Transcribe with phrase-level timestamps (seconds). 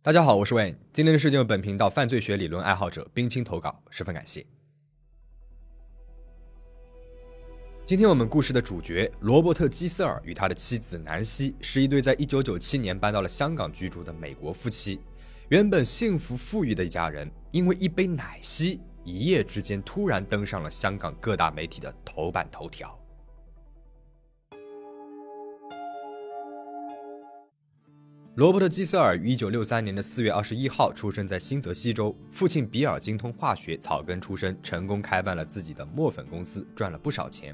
[0.00, 0.76] 大家好，我是 Wayne。
[0.92, 4.46] 今天的事件由本频道犯罪学理论爱好者冰清投稿，十分感谢。
[7.84, 15.00] 今天我们故事的主角罗伯特·基瑟尔与他的妻子南希是一对在1997年搬到了香港居住的美国夫妻。
[15.48, 22.96] 原本幸福富裕的一家人，因为一杯奶昔，一夜之间突然登上了香港各大媒体的头版头条。
[28.38, 37.52] 罗伯特·基瑟尔于1963年的4月21号出生在新泽西州，父亲比尔精通化学，草根出身，成功开办了自己的墨粉公司，赚了不少钱。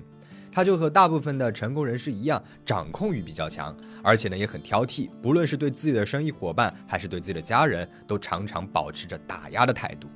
[0.52, 10.06] 他就和大部分的成功人士一样，掌控欲比较强，而且呢也很挑剔，不论是对自己的生意伙伴，还是对自己的家人，都常常保持着打压的态度。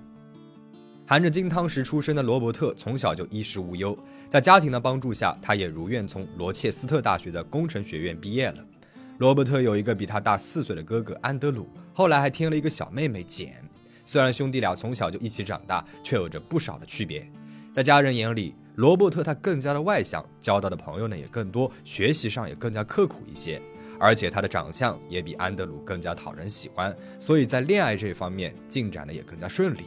[1.07, 8.63] 含着金汤匙出生的罗伯特从小就衣食无忧，在家庭的帮助下，他也如愿从罗切斯特大学的工程学院毕业了。
[9.19, 13.60] 罗伯特有一个比他大四岁的哥哥安德鲁，后来还添了一个小妹妹简。
[14.07, 17.29] 虽然兄弟俩从小就一起长大，却有着不少的区别。
[17.73, 23.60] 在家人眼里，罗伯特他更加的外向，交到的朋友呢也更多，学习上也更加刻苦一些。
[23.99, 29.80] 而且他的长相也比安德鲁更加讨人喜欢，所以在恋爱这方面进展的也更加顺利。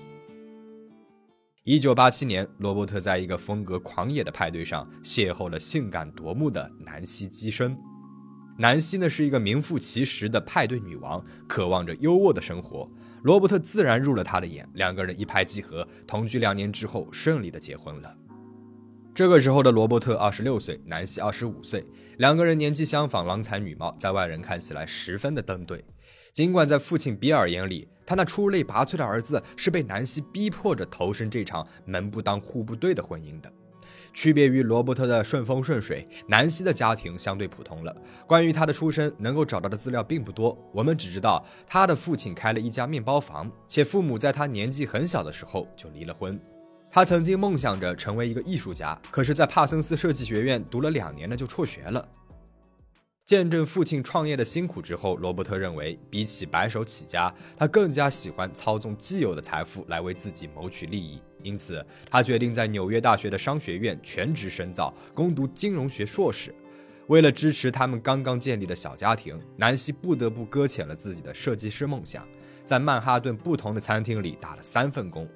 [1.63, 7.77] 一九八七年，罗伯特在一个风格狂野的派对上邂逅了性感夺目的南希基生。
[8.61, 12.87] 南希呢是一个名副其实的派对女王，渴望着优渥的生活。
[13.23, 18.15] 罗伯特自然入了她的眼，两个人一拍即合，同居两年之后顺利的结婚了。
[19.15, 21.83] 这个时候的罗伯特二十六岁，南希二十五岁，
[22.19, 25.83] 两个人年纪相仿，郎才女貌，在外人看起来十分的登对。
[26.31, 33.51] 尽管在父亲比尔眼里，他那出类拔萃的儿子是被南希逼迫着投身这场门不当户不对的婚姻的。
[34.13, 37.95] 区别于罗伯特的顺风顺水，南希的家庭相对普通了。
[38.27, 40.57] 关于他的出身，能够找到的资料并不多。
[40.73, 46.39] 我们只知道他的父亲开了一家面包房，且父母在他年纪很小的时候就离了婚。
[46.93, 52.05] 他曾经梦想着成为一个艺术家，可是，在帕森斯设计学院读了两年呢，就辍学了。
[53.23, 61.21] 见证父亲创业的辛苦之后，罗伯特认为，比起白手起家，他更加喜欢操纵既有的财富来为自己谋取利益。
[61.43, 66.53] 因此，他决定在纽约大学的商学院全职深造，攻读金融学硕士。
[67.07, 72.25] 为了支持他们刚刚建立的小家庭，南希不得不搁浅了自己的设计师梦想，
[72.65, 75.27] 在曼哈顿不同的餐厅里打了三份工。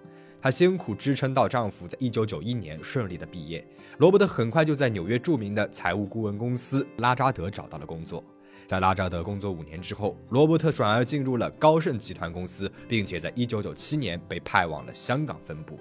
[0.41, 3.65] 她辛苦支撑到丈夫在一九九一年顺利的毕业，
[3.97, 8.23] 罗伯特很快就在纽约著名的财务顾问公司拉扎德找到了工作。
[8.67, 15.79] 在拉扎德工作五年之后，罗伯特转而进入了高盛集团公司，并且在一九九七年被派往了香港分部。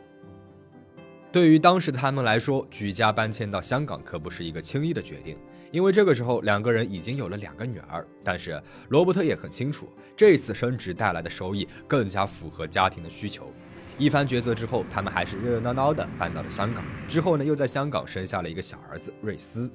[1.34, 5.36] 对于当时的他们来说，举家搬迁到香港可不是一个轻易的决定，
[5.72, 8.06] 因为这个时候两个人已经有了两个女儿。
[8.22, 13.52] 但是罗伯特也很清楚，这次升职带来的收益更加符合家庭的需求。
[13.98, 16.84] 一番抉择之后，他们还是热热闹闹的搬到了香港。
[17.08, 19.68] 之后呢，又在香港生下了一个小儿子瑞斯。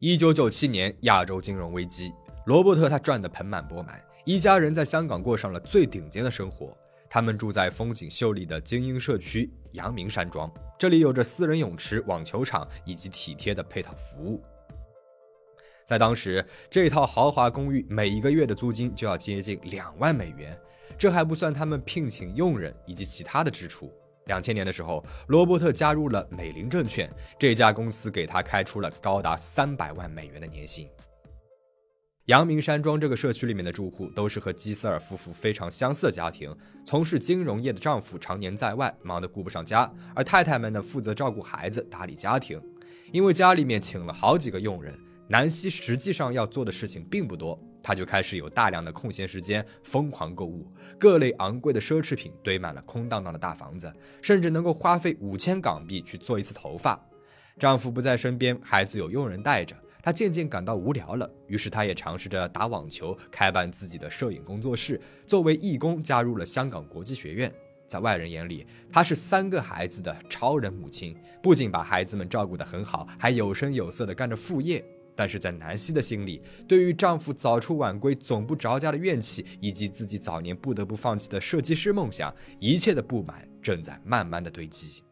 [0.00, 2.12] 一九九七年，亚洲金融危机，
[2.44, 6.76] 罗伯特他赚得盆满钵满，一家人在香港过上了最顶尖的生活。
[7.12, 10.48] 他们住在风景秀丽的精英社区阳明山庄，
[10.78, 14.40] 这里有着私人泳池、网球场以及体贴的配套服务。
[15.84, 20.56] 在当时，这套豪华公寓每一个月的租金就要接近两万美元，
[20.96, 23.92] 这还不算他们聘请佣人以及其他的支出。
[24.26, 30.88] 两千年的时候，罗伯特加入了美林证券，这家公司给他开出了高达三百万美元的年薪。
[32.30, 42.56] 阳明山庄这个社区里面的住户都是和基斯尔夫妇非常相似的家庭，从事金融业的丈夫常年在外，忙得顾不上家，而太太们呢负责照顾孩子、打理家庭。
[43.10, 44.96] 因为家里面请了好几个佣人。
[45.26, 53.92] 南希实际上要做的事情并不多，她就开始有大量的空闲时间疯狂购物，各类昂贵的奢侈品堆满了空荡荡的大房子，
[54.22, 57.00] 甚至能够花费五千港币去做一次头发。
[57.58, 67.52] 丈夫不在身边，孩子有佣人带着，她渐渐感到无聊了，于是她也尝试着打网球，开办自己的摄影工作室，作为义工加入了香港国际学院。
[67.86, 74.84] 在外人眼里，她是三个孩子的超人母亲，不仅把孩子们照顾得很好，还有声有色地干着副业。
[75.16, 85.02] 但是在南希的心里，对于丈夫早出晚归、总不着家的怨气，以及自己早年不得不放弃的设计师梦想，一切的不满正在慢慢的堆积。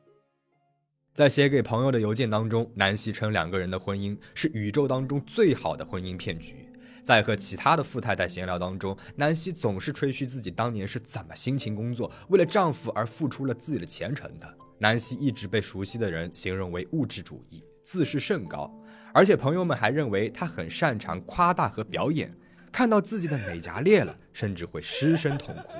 [1.18, 6.70] 在写给朋友的邮件当中，南希称两个人的婚姻是宇宙当中最好的婚姻骗局。
[7.02, 14.46] 在和其他的富太太闲聊当中，南希总是吹嘘自己当年是怎么辛勤工作，为了丈夫而付出了自己的前程的。
[14.78, 18.70] 南希一直被熟悉的人形容为物质主义，自视甚高。
[19.12, 22.32] 而且朋友们还认为她很擅长夸大和表演，
[22.70, 25.72] 看到自己的美甲裂了，甚至会失声痛哭。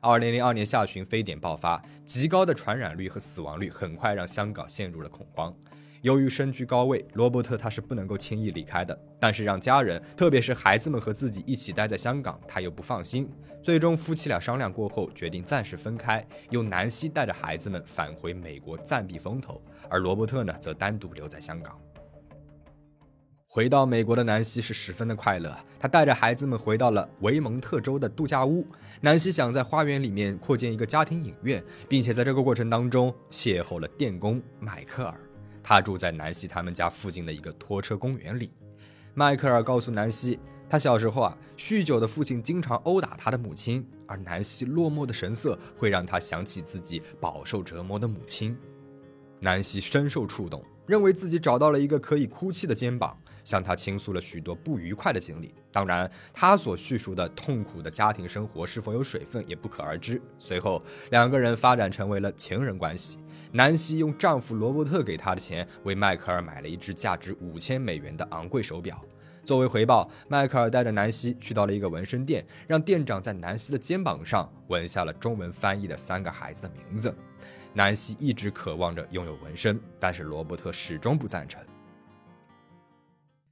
[0.00, 5.52] 二零零二年下旬，非典爆发，极高的传染率和死亡率很快让香港陷入了恐慌。
[6.02, 8.96] 由于身居高位，罗伯特他是不能够轻易离开的。
[9.18, 13.28] 但是让家人，特别是孩子们和自己一起待在香港，他又不放心。
[13.60, 21.76] 最终，夫妻俩商量过后，决定暂时分开，由南希带着孩子们返回美国暂避风头，而罗伯特呢，则单独留在香港。
[23.58, 28.64] 回到美国的南希是十分的快乐，她带着孩子们回到了维蒙特州的度假屋。
[29.00, 35.20] 南希想在花园里面扩建一个家庭影院，并且在这个过程当中邂逅了电工迈克尔。
[35.60, 38.52] 他住在南希他们家附近的一个拖车公园里。
[39.12, 40.38] 迈克尔告诉南希，
[40.70, 48.56] 他小时候啊，酗酒的父亲经常殴打他的母亲，而南希落寞的神色会让他想起自己饱受折磨的母亲。
[49.40, 53.16] 南希深受触动，认为自己找到了一个可以哭泣的肩膀，
[53.48, 55.54] 向他倾诉了许多不愉快的经历。
[55.72, 60.20] 当然，他所叙述的痛苦的家庭生活是否有水分也不可而知。
[60.38, 63.18] 随后，两个人发展成为了情人关系。
[63.52, 69.02] 南希用丈夫罗伯特给她的钱为迈克尔买了一只价值五千美元的昂贵手表。
[69.42, 77.14] 作为回报，迈克尔带着南希去到了一个纹身店，让店长在南希的肩膀上纹下了中文翻译的三个孩子的名字。
[77.72, 81.62] 南希一直渴望着拥有纹身，但是罗伯特始终不赞成。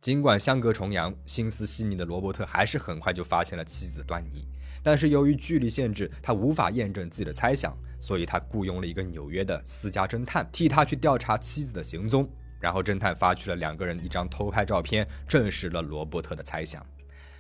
[0.07, 4.47] 尽管相隔重洋，心思细腻的罗伯特还是很快就发现了妻子的端倪。
[4.81, 12.31] 但是由于距离限制，他无法验证自己的猜想，所以他雇佣了一个纽约的私家侦探替他去调查妻子的行踪。
[12.61, 16.87] 然后侦探发去了两个人一张偷拍照片，证实了罗伯特的猜想。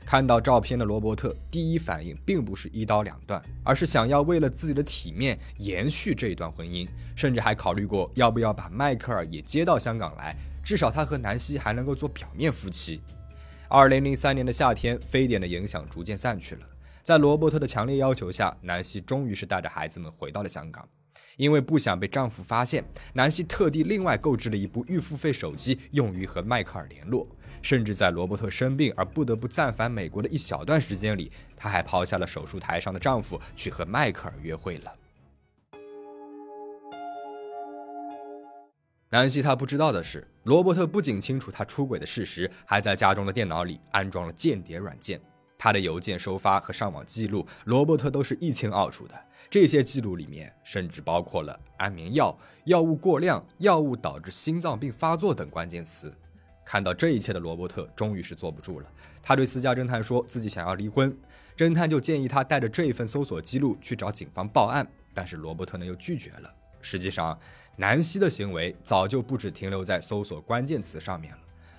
[0.04, 10.36] 看到照片的罗伯特第一反应并不是一刀两断，而是想要为了自己的体面延续这一段婚姻，甚至还考虑过要不要把迈克尔也接到香港来，
[10.66, 13.00] 至少他和南希还能够做表面夫妻。
[13.68, 16.62] 二零零三年的夏天，非典的影响逐渐散去了。
[17.04, 20.84] 在罗伯特的强烈要求下，南希终于是带着孩子们回到了香港。
[21.36, 27.24] 因为不想被丈夫发现，南希特地另外购置了一部预付费手机，用于和迈克尔联络。
[27.62, 34.92] 甚至在罗伯特生病而不得不暂返美国的一小段时间里，她还抛下了手术台上的丈夫，去和迈克尔约会了。
[39.10, 45.20] 南希她不知道的是，罗伯特不仅清楚她出轨的事实，还在家中的电脑里安装了间谍软件。
[45.58, 49.14] 他的邮件收发和上网记录，罗伯特都是一清二楚的。
[49.48, 56.12] 这些记录里面甚至包括了安眠药、药物过量、药物导致心脏病发作等关键词。
[56.64, 58.90] 看到这一切的罗伯特终于是坐不住了，
[59.22, 61.16] 他对私家侦探说自己想要离婚。
[61.56, 66.52] 侦探就建议他带着这一份搜索记录去找警方报案，但是罗伯特呢又拒绝了。
[66.82, 67.36] 实际上，
[67.76, 71.38] 南希的行为早就不止停留在搜索关键词上面了。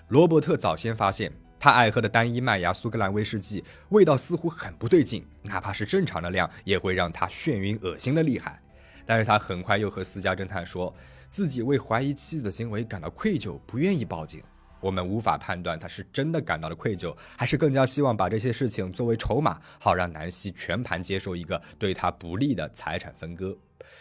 [0.09, 1.31] 罗伯特早先发现。
[1.59, 8.61] 他爱喝的单一麦芽苏格兰威士忌味道似乎很不对劲，哪怕是正常的量也会让他眩晕恶心的厉害。
[9.07, 10.93] 但是他很快又和私家侦探说
[11.29, 14.39] 自己为怀疑妻子的行为感到愧疚，不愿意报警。
[14.79, 23.57] 我们无法判断他是真的感到了愧疚，还是更加希望把这些事情作为筹码，好让南希全盘接受一个对他不利的财产分割。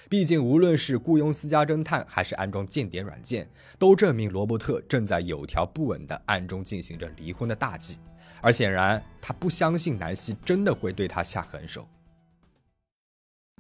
[0.09, 7.99] 毕竟，无论是雇佣私家侦探，还是安装间谍软件，都证明罗伯特正在有条不紊地暗中进行着离婚的大计。
[8.41, 11.89] 而显然，他不相信南希真的会对他下狠手。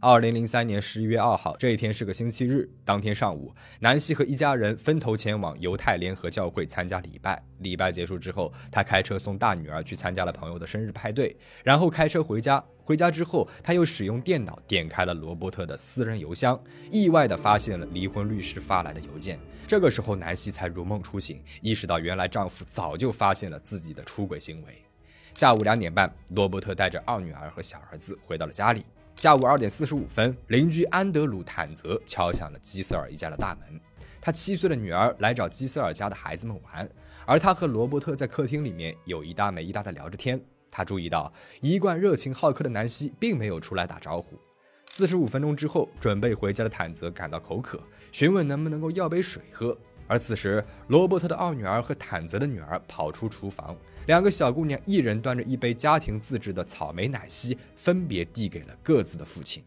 [0.02, 2.68] 二零零三年十一月二号，这一天是个星期日。
[2.84, 7.42] 当天上午，南希和一家人分头前往犹太联合教会参加礼拜。
[7.60, 12.62] 礼拜结束之后，他开车送大女儿去参加了朋友的生日派对，然后开车回家。
[12.86, 16.58] 回家之后，他又使用电脑点开了罗伯特的私人邮箱，
[16.92, 19.40] 意外地发现了离婚律师发来的邮件。
[19.66, 24.84] 这个时候，南希才如梦初醒，意识到原来丈夫早就发现了自己的出轨行为。
[25.34, 28.86] 下午两点半，罗伯特带着二女儿和小儿子回到了家里。
[29.16, 33.80] 下午二点四十五分，邻居安德鲁·坦泽敲响了基瑟尔一家的大门。
[34.20, 36.88] 他七岁的女儿来找基瑟尔家的孩子们玩，
[37.26, 40.40] 而他和罗伯特在客厅里面有一搭没一搭的聊着天。
[40.70, 44.38] 他注意到一贯热情好客的南希并没有出来打招呼。
[44.86, 47.82] 四十五分钟之后，准备回家的坦泽感到口渴，
[48.12, 49.76] 询问能不能够要杯水喝。
[50.06, 53.76] 而此时，罗伯特的二女儿和坦泽的女儿跑出厨房。
[54.06, 59.64] 两个小姑娘一人端着一杯家庭自制的草莓奶昔，分别递给了各自的父亲。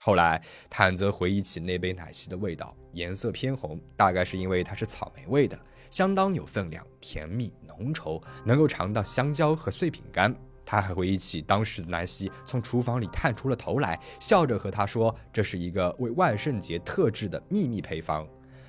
[0.00, 5.56] 后来，坦泽回忆起那杯奶昔的味道，颜色偏红，大概是因为它是草莓味的，
[5.90, 10.34] 相当有分量，甜蜜浓稠，能够尝到香蕉和碎饼干。
[10.64, 18.26] 他还回忆起当时的南希从厨房里探出了头来，笑着和他说：“这是一个为万圣节特制的秘密配方。”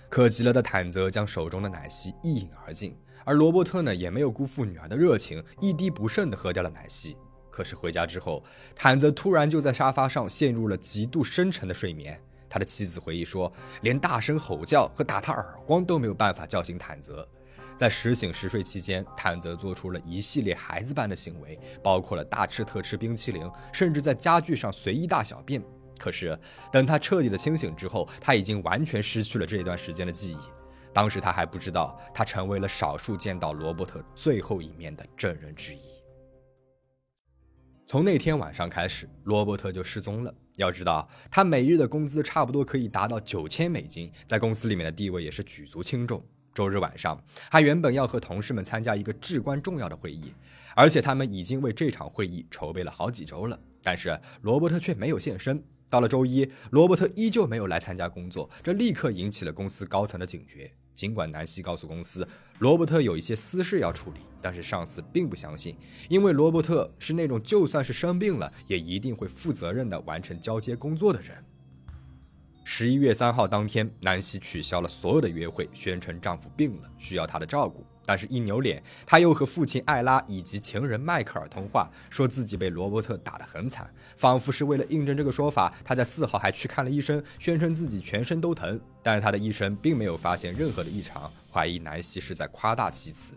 [0.07, 2.95] 可急了的坦泽将手中的奶昔一饮而尽，
[3.25, 7.17] 而罗伯特呢也没有辜负女儿的热情，一滴不剩的喝掉了奶昔。
[7.49, 8.43] 可是回家之后，
[8.75, 12.21] 坦泽突然就在沙发上陷入了极度深沉的睡眠。
[12.49, 13.51] 他的妻子回忆说，
[13.81, 17.27] 连大声吼叫和打他耳光都没有办法叫醒坦泽。
[17.75, 25.63] 在时醒时睡期间，坦泽做出了一系列孩子般的行为，包括了大吃特吃冰淇淋，甚至在家具上随意大小便。
[25.99, 26.37] 可是，
[26.71, 30.37] 等他彻底的清醒之后，他已经完全失去了这一段时间的记忆。
[30.91, 35.81] 当时他还不知道，他成为了少数见到罗伯特最后一面的证人之一。
[37.85, 40.33] 从那天晚上开始，罗伯特就失踪了。
[40.57, 46.23] 要知道，他每日的工资差不多可以达到九千美金，在公司里面的地位也是举足轻重。
[46.53, 50.33] 周日晚上，他原本要和同事们参加一个至关重要的会议，
[50.75, 53.59] 而且他们已经为这场会议筹备了好几周了。
[53.83, 55.63] 但是罗伯特却没有现身。
[55.89, 60.71] 到了周一，罗伯特依旧没有来参加工作，这立刻引起了公司高层的警觉。
[60.93, 62.27] 尽管南希告诉公司，
[62.59, 65.75] 罗伯特有一些私事要处理，但是上司并不相信，
[66.09, 71.37] 因为罗伯特是那种就算是生病了，也一定会负责任的完成交接工作的人。
[72.63, 77.85] 十一月三号当天，南希取消了所有的约会，宣称丈夫病了，需要她的照顾。
[78.07, 88.79] 但是，一扭脸，他又和父亲艾拉以及情人迈克尔通话，说自己被罗伯特打得很惨，仿佛是为了印证这个说法，他在四号还去看了医生，宣称自己全身都疼。
[89.03, 93.33] 但是他的医生并没有发现任何的异常，怀疑南希是在夸大其词。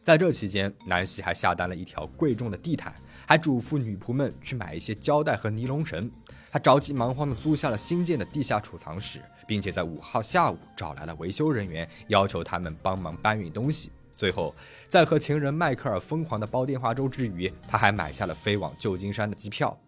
[0.00, 2.94] 在这期间，南希还下单了一条贵重的地毯，
[3.26, 6.10] 还嘱咐女仆们去买一些胶带和尼龙绳。
[6.50, 13.90] 他着急忙慌地租下了新建的地下储藏室，并且在五号下午找来了维修人员，要求他们帮忙搬运东西。
[14.16, 14.54] 最后，
[14.88, 19.78] 在和情人迈克尔疯狂的煲电话粥之余，他还买下了飞往旧金山的机票。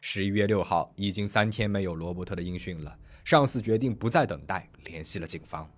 [0.00, 2.94] 十一月六号，已经三天没有罗伯特的音讯了。
[3.24, 5.68] 上司决定不再等待，联系了警方。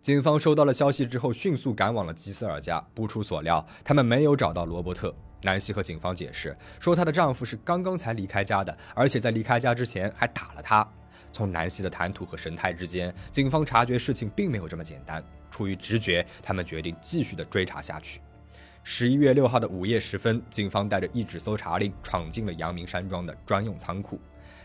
[0.00, 2.78] 警方收到了消息之后，迅速赶往了吉斯尔家。
[2.94, 5.14] 不出所料，他们没有找到罗伯特。
[5.42, 10.86] 南希和警方解释说，她的丈夫是刚刚才离开家的，而且在离开家之前还打了她。
[11.32, 15.22] 从南希的谈吐和神态之间，警方察觉事情并没有这么简单。
[15.50, 18.20] 出于直觉，他们决定继续的追查下去。
[18.82, 24.20] 十一月六号的午夜时分，警方带着一纸搜查令闯进了阳明山庄的专用仓库。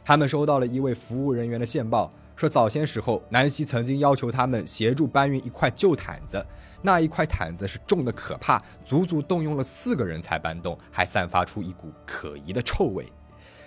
[0.06, 6.46] 他们收到了一位服务人员的线报，说早些时候南希曾经要求他们协助搬运一块旧毯子。
[6.84, 13.06] 那一块毯子是重的可怕，足足动用了四个人才搬动，还散发出一股可疑的臭味。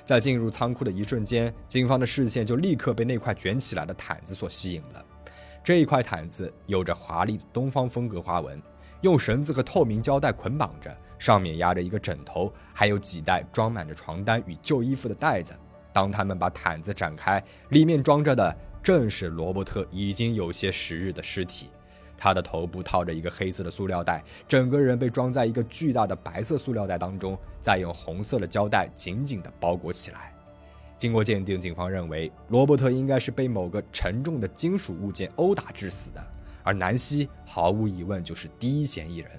[0.05, 5.05] 在进入仓库的一瞬间，警方的视线就立刻被那块卷起来的毯子所吸引了。
[5.65, 8.63] 这一块毯子有着华丽的东方风格花纹，
[9.01, 15.55] 用绳子和透明胶带捆绑着，上面压着一个枕头，还有几袋装满着床单与旧衣服的袋子。
[15.91, 21.71] 当他们把毯子展开，里面装着的正是罗伯特已经有些时日的尸体。
[22.15, 30.35] 他的头部套着一个黑色的塑料袋，整个人被装在一个巨大的白色塑料袋当中，再用红色的胶带紧紧地包裹起来。
[30.97, 36.27] 经过鉴定，警方认为罗伯特应该是被某个沉重的金属物件殴打致死的，
[36.63, 39.31] 而南希毫无疑问就是第一嫌疑人。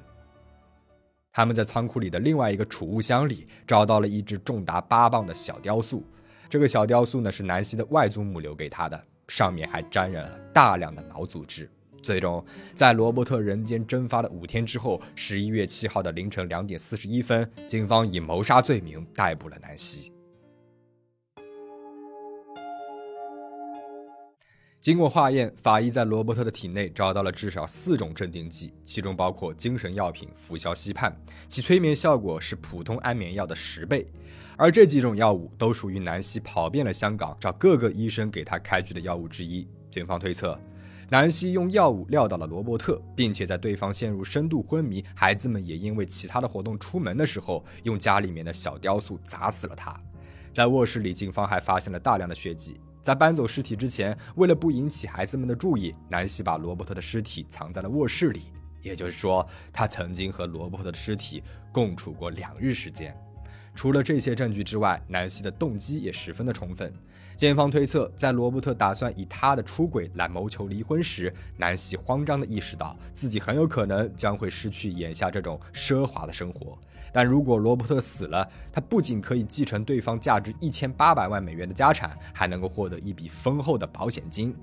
[1.32, 6.04] 他们在仓库里的另外一个储物箱里找到了一只重达八磅的小雕塑，
[6.50, 11.70] 这个小雕塑呢是南希的外祖母留给他的，上面还沾染了大量的脑组织。
[12.02, 20.15] 最终，在罗伯特人间蒸发了五天之后，十一月七号的凌晨两点四十一分，警方以谋杀罪名逮捕了南希。
[24.86, 31.12] 经过化验，法医在罗伯特的体内找到了至少四种镇定剂，其中包括精神药品氟硝西泮，
[31.48, 34.06] 其催眠效果是普通安眠药的十倍。
[34.56, 39.68] 而这几种药物都属于南希跑遍了香港找各个医生给他开具的药物之一。
[39.90, 40.56] 警方推测，
[41.10, 50.00] 南希用药物撂倒了罗伯特，并且在对方陷入深度昏迷，孩子们也因为其他的活动出门的时候，用家里面的小雕塑砸死了他。
[50.54, 52.78] 在卧室里，警方还发现了大量的血迹。
[53.06, 58.46] 在搬走尸体之前，为了不引起孩子们的注意，南希把罗伯特的尸体藏在了卧室里。
[58.82, 63.16] 也就是说，他曾经和罗伯特的尸体共处过两日时间。
[63.76, 66.92] 除了这些证据之外，南希的动机也十分的充分。
[67.36, 76.76] 检方推测，在罗伯特打算以他的出轨来谋求离婚时，南希慌张地意识到自己很有可能将会失去眼下这种奢华的生活。
[77.16, 84.54] 但如果罗伯特死了，他不仅可以继承对方价值一千八百万美元的家产，还能够获得一笔丰厚的保险金。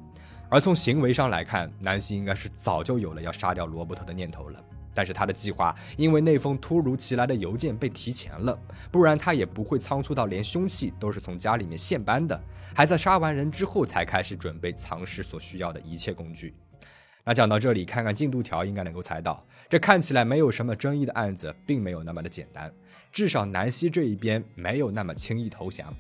[0.51, 4.63] 而从行为上来看，南希应该是早就有了要杀掉罗伯特的念头了。
[4.93, 8.59] 但是他的计划因为那封突如其来的邮件被提前了，
[8.91, 12.39] 不然他也不会仓促到连凶器都是从家里面现搬的，
[12.77, 16.55] 还在杀完人之后才开始准备藏尸所需要的一切工具。
[17.25, 22.73] 那讲到这里，看看进度条，应该能够猜到，这看起来没有什么争议的案子，并没有那么的简单。
[23.13, 25.95] 至少南希这一边没有那么轻易投降。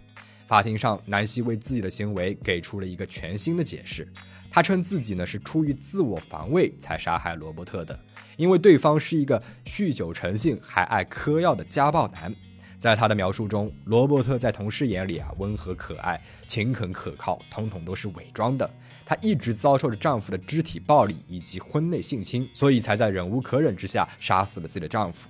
[0.48, 4.06] 法庭上，南希为自己的行为给出了一个全新的解释。
[4.50, 7.98] 他称自己呢是出于自我防卫才杀害罗伯特的，
[8.36, 12.34] 因为对方是一个酗酒成性还爱嗑药的家暴男。
[12.82, 18.68] 在他的描述中，罗伯特在同事眼里啊温和可爱、勤恳可靠，统统都是伪装的。
[19.06, 25.28] 她一直遭受着丈夫的肢体暴力以及婚内性侵，所以才在忍无可忍之下杀死了自己的丈夫。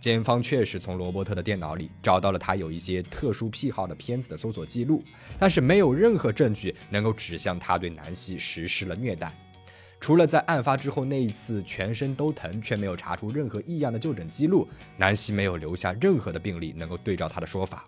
[0.00, 5.04] 检方确实从罗伯特的电脑里找到了他有一些特殊癖好的片子的搜索记录，
[5.38, 9.30] 但是没有任何证据能够指向他对南希实施了虐待。
[9.98, 17.84] 除了在案发之后那一次全身都疼却没有查出任何异样的就诊记录，南希没有留下任何的病例能够对照他的说法。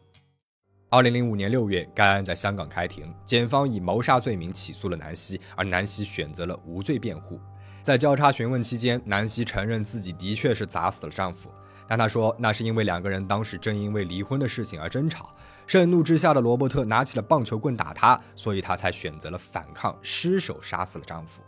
[0.91, 7.39] 二零零五年六月，该案在香港开庭，检方以谋杀罪名起诉了南希，而南希选择了无罪辩护。
[7.83, 11.51] 在交叉询问期间，南希承认自己的确是砸死了丈夫，
[11.87, 15.31] 但她说那是因为两个人当时正因为离婚的事情而争吵，
[15.67, 21.43] 盛怒之下的罗伯特拿起了棒球棍打她，所以她才选择了反抗，失手杀死了丈夫。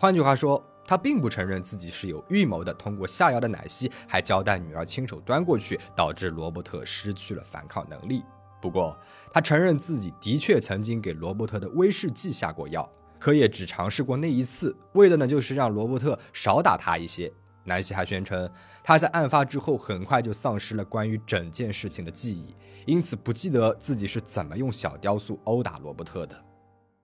[0.00, 8.22] 换句话说，他并不承认自己是有预谋的，通过下药的奶昔，还交代女儿亲手端过去，导致罗伯特失去了反抗能力。
[8.62, 8.96] 不过，
[9.32, 12.88] 他承认自己的确曾经给罗伯特的威士忌下过药，
[13.18, 17.32] 可也只尝试过那一次，为的呢就是让罗伯特少打他一些。
[17.64, 18.48] 南希还宣称，
[18.84, 22.54] 他在案发之后很快就丧失了关于整件事情的记忆，
[22.86, 26.44] 因此不记得自己是怎么用小雕塑殴打罗伯特的。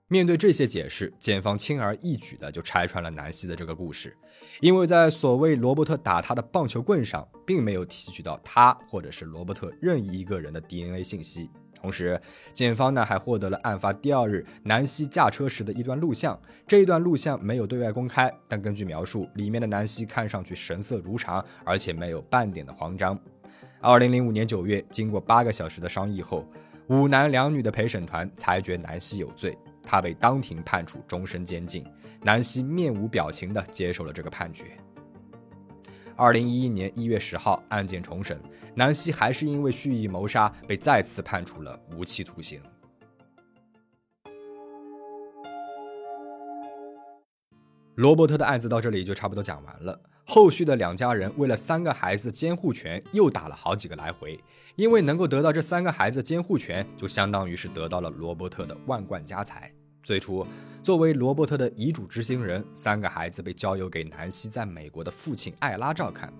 [0.07, 4.15] 面对这些解释，检方轻而易举的就拆穿了南希的这个故事，
[4.61, 11.49] 因为在所谓罗伯特打他的棒球棍上，并没有提取到他或者是罗伯特任意一个人的 DNA 信息。
[11.73, 12.21] 同时，
[12.53, 23.19] 检方呢还获得了案发第二日南希驾车时的一段录像，这一段录像没有对外公开，但根据描述，里面的南希看上去神色如常，而且没有半点的慌张。
[23.81, 26.47] 二零零五年九月，经过八个小时的商议后，
[26.89, 29.57] 五男两女的陪审团裁决南希有罪。
[29.85, 31.85] 他被当庭判处终身监禁，
[32.21, 34.65] 南希面无表情地接受了这个判决。
[36.17, 38.39] 二零一一年一月十号，案件重审，
[38.73, 42.61] 南希还是因为蓄意谋杀被再次判处了无期徒刑。
[47.95, 49.97] 罗伯特的案子到这里就差不多讲完了。
[50.27, 54.39] 后续的两家人为了三个孩子监护权又打了好几个来回，
[54.75, 59.71] 因为能够得到这三个孩子监护权，就相当于是得到了罗伯特的万贯家财。
[60.05, 60.45] 最初，
[60.83, 66.31] 作为罗伯特的遗嘱执行人，三个孩子被交由给南希在美国的父亲艾拉照看。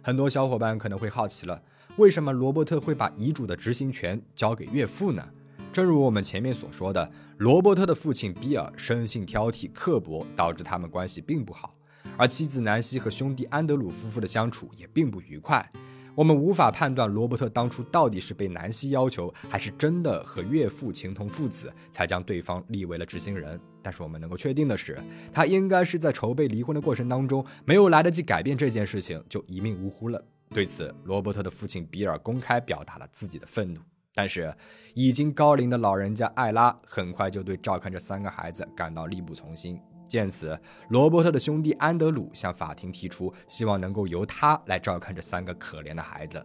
[0.00, 1.62] 很多小伙伴可能会好奇了，
[1.98, 5.22] 为什么罗伯特会把遗嘱的执行权交给岳父呢？
[5.70, 11.74] 正如我们前面所说的，罗伯特的父亲比尔生性挑剔刻薄，导致他们关系并不好。
[12.16, 15.70] 而妻子南希和兄弟安德鲁夫妇的相处也并不愉快。
[16.14, 23.58] 我们无法判断罗伯特当初到底是被南希要求，还是真的和岳父情同父子，才将对方立为了执行人。
[23.82, 24.98] 但是我们能够确定的是，
[25.32, 30.22] 他应该是在筹备离婚的过程当中，没有来得及改变这件事情，就一命呜呼了。
[30.50, 33.80] 对此，罗伯特的父亲比尔公开表达了自己的愤怒。
[34.12, 34.52] 但是，
[34.94, 39.80] 已经高龄的老人家艾拉很快就对照看这三个孩子感到力不从心。
[40.10, 46.44] 见此，罗伯特的兄弟安德鲁向法庭提出，希望能够由他来照看这三个可怜的孩子。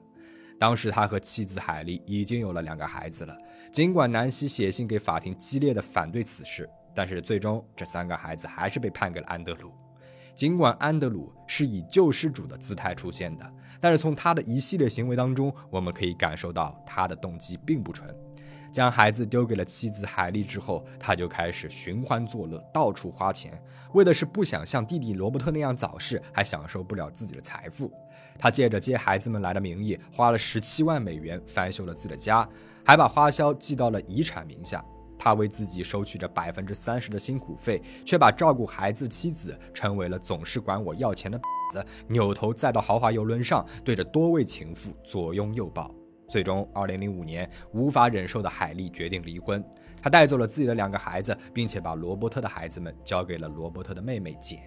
[0.59, 3.35] 当时他和妻子海莉已经有了两个孩子了。
[3.71, 9.73] 尽管南希写信给法庭激烈的反对此事，但是最终这三个孩子还是被判给了安德鲁。
[10.35, 18.15] 尽管安德鲁是以救世主的姿态出现的，但是从他的一系列行为当中，我们可以感受到他的动机并不纯。
[18.75, 23.57] 将孩子丢给了妻子海莉之后，他就开始寻欢作乐，到处花钱，
[23.93, 27.89] 为的是不想像弟弟罗伯特那样早逝，还享受不了自己的财富。
[28.37, 32.45] 他借着接孩子们来的名义，花了十七万美元翻修了自己的家，
[32.83, 34.83] 还把花销记到了遗产名下。
[35.17, 41.39] 他为自己收取着百分之三十的辛苦费，却把照顾孩子妻子成为了总是管我要钱的
[41.71, 45.89] 子，扭头再到豪华游轮上，对着多位情妇左拥右抱。
[46.35, 49.63] 最终，二零零五年，无法忍受的海莉决定离婚。
[50.01, 54.59] 她带走了自己的两个孩子，并且把罗伯特的孩子们交给了罗伯特的妹妹简。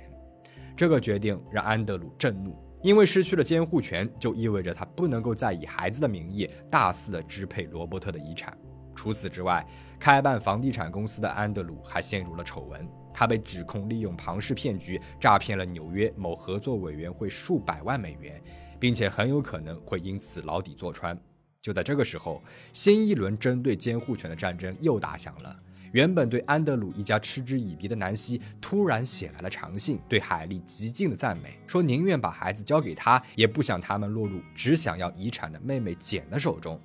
[0.74, 8.56] 这个决定让安德鲁震怒，因为失去了监护权，就意味着他不能够再以孩子的名义大肆的支配罗伯特的遗产。
[8.94, 9.62] 除此之外，
[10.00, 18.42] 开办房地产公司的安德鲁还陷入了丑闻，他被指控利用庞氏骗局诈骗了纽约某合作委员会数百万美元，
[18.80, 21.14] 并且很有可能会因此牢底坐穿。
[21.60, 22.42] 就在这个时候，
[22.72, 25.58] 新一轮针对监护权的战争又打响了。
[25.92, 36.78] 原本对安德鲁一家嗤之以鼻的南希，突然写来了长信，对海莉极尽的赞美，说宁愿把孩子交给他，也不想他们落入只想要遗产的妹妹简的手中。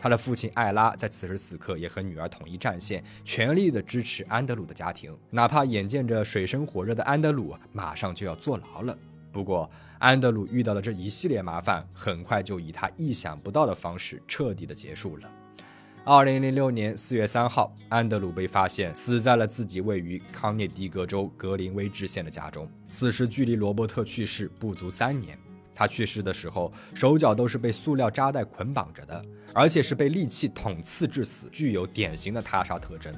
[0.00, 8.96] 他的父亲艾拉在此时此刻也和女儿统一战线，全力的支持安德鲁的家庭，哪怕眼见着水深火热的安德鲁马上就要坐牢了。
[9.30, 15.30] 不过，安德鲁遇到的这一系列麻烦，很快就以他意想不到的方式彻底的结束了。
[16.04, 22.66] 二零零六年四月三号，安德鲁被发现死在了自己位于康涅狄格州格林威治县的家中。
[22.86, 25.38] 此时距离罗伯特去世不足三年。
[25.74, 29.22] 他去世的时候，手脚都是被塑料扎带捆绑着的，
[29.54, 33.14] 而且是被利器捅刺致死，具有典型的他杀特征。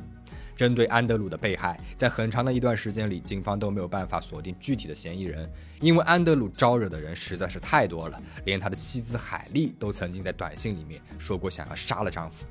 [0.61, 12.45] 针对安德鲁的被害，在很长的一段时间里，警方都没有办法锁定具体的嫌疑人，因为安德鲁招惹的人实在是太多了，连他的妻子海莉都曾经在短信里面说过想要杀了丈夫。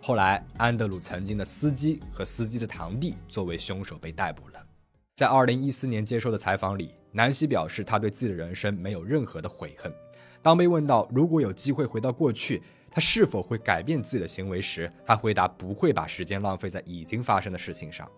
[0.00, 4.64] 后来，安德鲁曾经的司机和司机的堂弟作为凶手被逮捕了。
[5.16, 9.92] 在二零一四年接受的采访里，南希表示他对自己的人生没有任何的悔恨。
[10.40, 12.62] 当被问到如果有机会回到过去，
[12.96, 18.10] 他是否会改变自己的行为时，他回答不会把时间浪费在已经发生的事情上。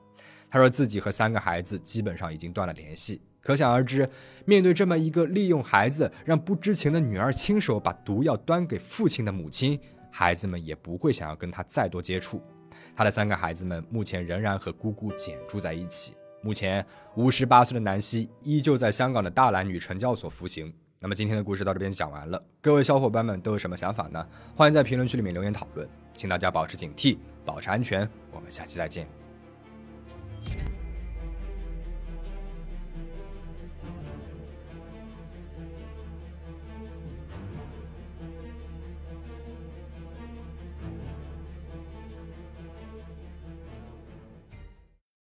[0.49, 4.09] 他说自己和三个孩子基本上已经断了联系，可想而知，
[4.45, 9.77] 面对这么一个利用孩子让不知情的女儿亲手把毒药端给父亲的母亲。
[10.13, 12.41] 孩子们也不会想要跟他再多接触。
[12.95, 16.15] 他的三个孩子们目前仍然和姑姑简住在一起。
[16.41, 16.87] 目前
[17.17, 20.73] 五十八岁的南希依旧在香港的大蓝女惩教所服刑。
[21.01, 24.27] 那么今天的故事到这边就讲完了，各位小伙伴们都有什么想法呢？
[24.57, 25.89] 欢迎在评论区里面留言讨论。
[26.13, 28.09] 请大家保持警惕，保持安全。
[28.33, 29.28] 我们下期再见。